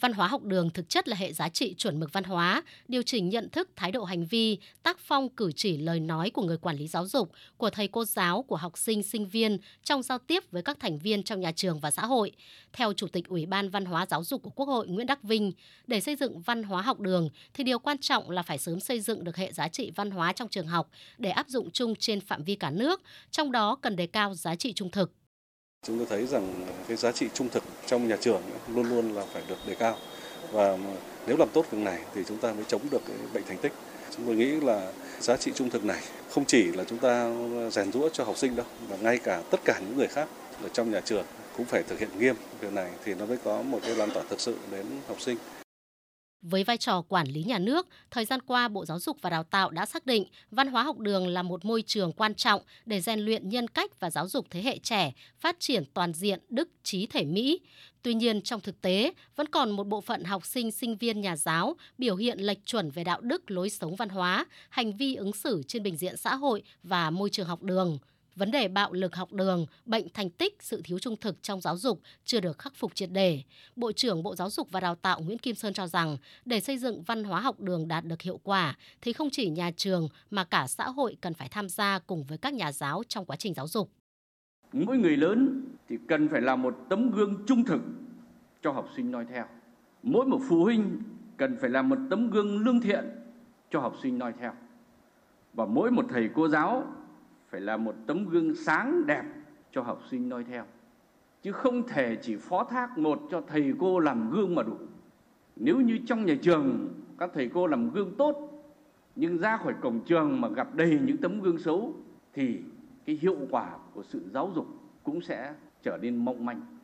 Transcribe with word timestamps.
Văn 0.00 0.12
hóa 0.12 0.28
học 0.28 0.42
đường 0.42 0.70
thực 0.70 0.88
chất 0.88 1.08
là 1.08 1.16
hệ 1.16 1.32
giá 1.32 1.48
trị 1.48 1.74
chuẩn 1.74 2.00
mực 2.00 2.12
văn 2.12 2.24
hóa, 2.24 2.62
điều 2.88 3.02
chỉnh 3.02 3.28
nhận 3.28 3.48
thức, 3.50 3.70
thái 3.76 3.92
độ 3.92 4.04
hành 4.04 4.26
vi, 4.26 4.58
tác 4.82 4.98
phong 4.98 5.28
cử 5.28 5.52
chỉ 5.56 5.76
lời 5.76 6.00
nói 6.00 6.30
của 6.30 6.42
người 6.42 6.56
quản 6.56 6.76
lý 6.76 6.88
giáo 6.88 7.06
dục, 7.06 7.32
của 7.56 7.70
thầy 7.70 7.88
cô 7.88 8.04
giáo, 8.04 8.42
của 8.42 8.56
học 8.56 8.78
sinh, 8.78 9.02
sinh 9.02 9.26
viên 9.26 9.58
trong 9.84 10.02
giao 10.02 10.18
tiếp 10.18 10.50
với 10.50 10.62
các 10.62 10.80
thành 10.80 10.98
viên 10.98 11.22
trong 11.22 11.40
nhà 11.40 11.52
trường 11.52 11.80
và 11.80 11.90
xã 11.90 12.06
hội. 12.06 12.32
Theo 12.72 12.92
Chủ 12.92 13.06
tịch 13.06 13.28
Ủy 13.28 13.46
ban 13.46 13.70
Văn 13.70 13.84
hóa 13.84 14.06
Giáo 14.06 14.24
dục 14.24 14.42
của 14.42 14.50
Quốc 14.50 14.66
hội 14.66 14.88
Nguyễn 14.88 15.06
Đắc 15.06 15.22
Vinh, 15.22 15.52
để 15.86 16.00
xây 16.00 16.16
dựng 16.16 16.40
văn 16.40 16.62
hóa 16.62 16.82
học 16.82 17.00
đường 17.00 17.28
thì 17.54 17.64
điều 17.64 17.78
quan 17.78 17.98
trọng 17.98 18.30
là 18.30 18.42
phải 18.42 18.58
sớm 18.58 18.80
xây 18.80 19.00
dựng 19.00 19.24
được 19.24 19.36
hệ 19.36 19.52
giá 19.52 19.68
trị 19.68 19.90
văn 19.96 20.10
hóa 20.10 20.32
trong 20.32 20.48
trường 20.48 20.66
học 20.66 20.90
để 21.18 21.30
áp 21.30 21.48
dụng 21.48 21.70
chung 21.70 21.94
trên 21.94 22.20
phạm 22.20 22.44
vi 22.44 22.54
cả 22.54 22.70
nước, 22.70 23.02
trong 23.30 23.52
đó 23.52 23.76
cần 23.82 23.96
đề 23.96 24.06
cao 24.06 24.34
giá 24.34 24.54
trị 24.54 24.72
trung 24.72 24.90
thực. 24.90 25.12
Chúng 25.82 25.98
tôi 25.98 26.06
thấy 26.10 26.26
rằng 26.26 26.66
cái 26.88 26.96
giá 26.96 27.12
trị 27.12 27.26
trung 27.34 27.48
thực 27.48 27.62
trong 27.86 28.08
nhà 28.08 28.16
trường 28.20 28.42
luôn 28.74 28.88
luôn 28.88 29.14
là 29.14 29.24
phải 29.32 29.42
được 29.48 29.56
đề 29.66 29.74
cao 29.74 29.96
và 30.52 30.78
nếu 31.26 31.36
làm 31.36 31.48
tốt 31.48 31.66
việc 31.70 31.78
này 31.78 32.00
thì 32.14 32.22
chúng 32.28 32.38
ta 32.38 32.52
mới 32.52 32.64
chống 32.68 32.82
được 32.90 33.02
cái 33.08 33.16
bệnh 33.32 33.44
thành 33.44 33.58
tích. 33.58 33.72
Chúng 34.16 34.26
tôi 34.26 34.36
nghĩ 34.36 34.46
là 34.46 34.92
giá 35.20 35.36
trị 35.36 35.52
trung 35.54 35.70
thực 35.70 35.84
này 35.84 36.02
không 36.30 36.44
chỉ 36.44 36.72
là 36.72 36.84
chúng 36.84 36.98
ta 36.98 37.30
rèn 37.72 37.92
rũa 37.92 38.08
cho 38.08 38.24
học 38.24 38.38
sinh 38.38 38.56
đâu, 38.56 38.66
mà 38.90 38.96
ngay 39.00 39.18
cả 39.18 39.42
tất 39.50 39.60
cả 39.64 39.80
những 39.80 39.96
người 39.96 40.08
khác 40.08 40.28
ở 40.62 40.68
trong 40.68 40.90
nhà 40.90 41.00
trường 41.00 41.24
cũng 41.56 41.66
phải 41.66 41.82
thực 41.82 41.98
hiện 41.98 42.08
nghiêm 42.18 42.34
việc 42.60 42.72
này 42.72 42.90
thì 43.04 43.14
nó 43.14 43.26
mới 43.26 43.38
có 43.44 43.62
một 43.62 43.78
cái 43.82 43.96
lan 43.96 44.10
tỏa 44.10 44.22
thực 44.30 44.40
sự 44.40 44.56
đến 44.70 44.86
học 45.08 45.20
sinh. 45.20 45.36
Với 46.42 46.64
vai 46.64 46.76
trò 46.76 47.02
quản 47.02 47.28
lý 47.28 47.42
nhà 47.42 47.58
nước, 47.58 47.88
thời 48.10 48.24
gian 48.24 48.40
qua 48.42 48.68
Bộ 48.68 48.84
Giáo 48.84 48.98
dục 48.98 49.16
và 49.22 49.30
Đào 49.30 49.44
tạo 49.44 49.70
đã 49.70 49.86
xác 49.86 50.06
định 50.06 50.24
văn 50.50 50.68
hóa 50.68 50.82
học 50.82 50.98
đường 50.98 51.26
là 51.28 51.42
một 51.42 51.64
môi 51.64 51.82
trường 51.82 52.12
quan 52.12 52.34
trọng 52.34 52.62
để 52.86 53.00
rèn 53.00 53.20
luyện 53.20 53.48
nhân 53.48 53.68
cách 53.68 54.00
và 54.00 54.10
giáo 54.10 54.28
dục 54.28 54.46
thế 54.50 54.62
hệ 54.62 54.78
trẻ, 54.78 55.12
phát 55.38 55.56
triển 55.60 55.84
toàn 55.94 56.12
diện 56.12 56.40
đức 56.48 56.68
trí 56.82 57.06
thể 57.06 57.24
Mỹ. 57.24 57.60
Tuy 58.02 58.14
nhiên 58.14 58.42
trong 58.42 58.60
thực 58.60 58.80
tế, 58.80 59.12
vẫn 59.36 59.46
còn 59.48 59.70
một 59.70 59.86
bộ 59.86 60.00
phận 60.00 60.24
học 60.24 60.46
sinh 60.46 60.72
sinh 60.72 60.96
viên 60.96 61.20
nhà 61.20 61.36
giáo 61.36 61.76
biểu 61.98 62.16
hiện 62.16 62.38
lệch 62.38 62.66
chuẩn 62.66 62.90
về 62.90 63.04
đạo 63.04 63.20
đức, 63.20 63.50
lối 63.50 63.70
sống 63.70 63.96
văn 63.96 64.08
hóa, 64.08 64.46
hành 64.68 64.96
vi 64.96 65.14
ứng 65.14 65.32
xử 65.32 65.62
trên 65.68 65.82
bình 65.82 65.96
diện 65.96 66.16
xã 66.16 66.34
hội 66.34 66.62
và 66.82 67.10
môi 67.10 67.30
trường 67.30 67.46
học 67.46 67.62
đường 67.62 67.98
vấn 68.38 68.50
đề 68.50 68.68
bạo 68.68 68.92
lực 68.92 69.16
học 69.16 69.32
đường, 69.32 69.66
bệnh 69.86 70.08
thành 70.14 70.30
tích, 70.30 70.56
sự 70.60 70.80
thiếu 70.84 70.98
trung 70.98 71.16
thực 71.16 71.42
trong 71.42 71.60
giáo 71.60 71.76
dục 71.76 72.00
chưa 72.24 72.40
được 72.40 72.58
khắc 72.58 72.74
phục 72.74 72.94
triệt 72.94 73.10
đề. 73.12 73.42
Bộ 73.76 73.92
trưởng 73.92 74.22
Bộ 74.22 74.36
Giáo 74.36 74.50
dục 74.50 74.70
và 74.70 74.80
Đào 74.80 74.94
tạo 74.94 75.20
Nguyễn 75.20 75.38
Kim 75.38 75.54
Sơn 75.54 75.74
cho 75.74 75.86
rằng, 75.86 76.16
để 76.44 76.60
xây 76.60 76.78
dựng 76.78 77.02
văn 77.02 77.24
hóa 77.24 77.40
học 77.40 77.60
đường 77.60 77.88
đạt 77.88 78.04
được 78.04 78.22
hiệu 78.22 78.40
quả 78.42 78.76
thì 79.00 79.12
không 79.12 79.28
chỉ 79.32 79.50
nhà 79.50 79.70
trường 79.76 80.08
mà 80.30 80.44
cả 80.44 80.66
xã 80.66 80.88
hội 80.88 81.16
cần 81.20 81.34
phải 81.34 81.48
tham 81.48 81.68
gia 81.68 81.98
cùng 81.98 82.24
với 82.24 82.38
các 82.38 82.54
nhà 82.54 82.72
giáo 82.72 83.02
trong 83.08 83.24
quá 83.24 83.36
trình 83.36 83.54
giáo 83.54 83.68
dục. 83.68 83.90
Mỗi 84.72 84.98
người 84.98 85.16
lớn 85.16 85.64
thì 85.88 85.96
cần 86.08 86.28
phải 86.28 86.40
là 86.40 86.56
một 86.56 86.76
tấm 86.88 87.10
gương 87.10 87.44
trung 87.46 87.64
thực 87.64 87.80
cho 88.62 88.72
học 88.72 88.88
sinh 88.96 89.10
noi 89.10 89.24
theo. 89.32 89.44
Mỗi 90.02 90.26
một 90.26 90.40
phụ 90.48 90.64
huynh 90.64 91.02
cần 91.36 91.56
phải 91.60 91.70
là 91.70 91.82
một 91.82 91.98
tấm 92.10 92.30
gương 92.30 92.64
lương 92.64 92.80
thiện 92.80 93.04
cho 93.70 93.80
học 93.80 93.94
sinh 94.02 94.18
noi 94.18 94.32
theo. 94.40 94.52
Và 95.54 95.66
mỗi 95.66 95.90
một 95.90 96.04
thầy 96.08 96.28
cô 96.34 96.48
giáo 96.48 96.86
phải 97.50 97.60
là 97.60 97.76
một 97.76 97.94
tấm 98.06 98.28
gương 98.28 98.54
sáng 98.54 99.06
đẹp 99.06 99.24
cho 99.72 99.82
học 99.82 100.02
sinh 100.10 100.28
noi 100.28 100.44
theo. 100.44 100.64
Chứ 101.42 101.52
không 101.52 101.88
thể 101.88 102.16
chỉ 102.16 102.36
phó 102.36 102.64
thác 102.64 102.98
một 102.98 103.22
cho 103.30 103.42
thầy 103.46 103.72
cô 103.78 103.98
làm 103.98 104.30
gương 104.30 104.54
mà 104.54 104.62
đủ. 104.62 104.76
Nếu 105.56 105.80
như 105.80 105.98
trong 106.06 106.24
nhà 106.24 106.34
trường 106.42 106.88
các 107.18 107.30
thầy 107.34 107.50
cô 107.54 107.66
làm 107.66 107.90
gương 107.90 108.14
tốt, 108.18 108.64
nhưng 109.16 109.38
ra 109.38 109.56
khỏi 109.56 109.74
cổng 109.80 110.00
trường 110.00 110.40
mà 110.40 110.48
gặp 110.48 110.74
đầy 110.74 111.00
những 111.06 111.16
tấm 111.16 111.40
gương 111.40 111.58
xấu, 111.58 111.94
thì 112.32 112.60
cái 113.06 113.16
hiệu 113.16 113.36
quả 113.50 113.70
của 113.94 114.02
sự 114.02 114.22
giáo 114.32 114.52
dục 114.54 114.66
cũng 115.02 115.20
sẽ 115.20 115.54
trở 115.82 115.98
nên 116.02 116.16
mong 116.16 116.46
manh. 116.46 116.77